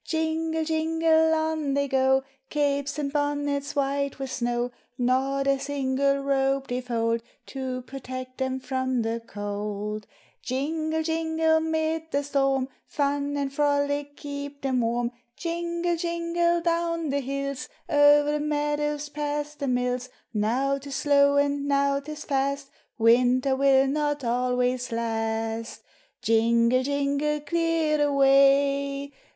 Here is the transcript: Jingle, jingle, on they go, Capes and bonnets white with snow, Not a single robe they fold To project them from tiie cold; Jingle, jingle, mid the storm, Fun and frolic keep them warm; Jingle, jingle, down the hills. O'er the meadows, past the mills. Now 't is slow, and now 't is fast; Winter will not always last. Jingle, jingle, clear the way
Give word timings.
Jingle, 0.03 0.65
jingle, 0.65 1.31
on 1.35 1.75
they 1.75 1.87
go, 1.87 2.23
Capes 2.49 2.97
and 2.97 3.13
bonnets 3.13 3.75
white 3.75 4.17
with 4.17 4.31
snow, 4.31 4.71
Not 4.97 5.45
a 5.45 5.59
single 5.59 6.23
robe 6.23 6.67
they 6.69 6.81
fold 6.81 7.21
To 7.45 7.83
project 7.83 8.39
them 8.39 8.59
from 8.59 9.03
tiie 9.03 9.27
cold; 9.27 10.07
Jingle, 10.41 11.03
jingle, 11.03 11.59
mid 11.59 12.09
the 12.09 12.23
storm, 12.23 12.67
Fun 12.87 13.37
and 13.37 13.53
frolic 13.53 14.17
keep 14.17 14.63
them 14.63 14.81
warm; 14.81 15.11
Jingle, 15.37 15.95
jingle, 15.95 16.61
down 16.61 17.09
the 17.09 17.19
hills. 17.19 17.69
O'er 17.87 18.23
the 18.23 18.39
meadows, 18.39 19.07
past 19.07 19.59
the 19.59 19.67
mills. 19.67 20.09
Now 20.33 20.79
't 20.79 20.87
is 20.89 20.95
slow, 20.95 21.37
and 21.37 21.67
now 21.67 21.99
't 21.99 22.11
is 22.11 22.25
fast; 22.25 22.71
Winter 22.97 23.55
will 23.55 23.85
not 23.85 24.23
always 24.23 24.91
last. 24.91 25.83
Jingle, 26.23 26.81
jingle, 26.81 27.41
clear 27.41 27.99
the 27.99 28.11
way 28.11 29.11